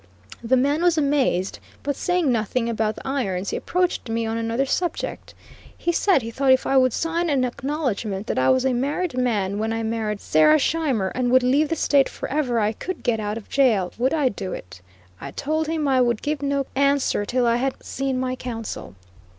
[0.43, 4.65] The man was amazed; but saying nothing about the irons, he approached me on another
[4.65, 5.35] subject.
[5.77, 9.15] He said he thought if I would sign an acknowledgment that I was a married
[9.15, 13.19] man when I married Sarah Scheimer, and would leave the State forever, I could get
[13.19, 14.81] out of jail; would I do it?
[15.21, 18.95] I told him I would give no answer till I had seen my counsel.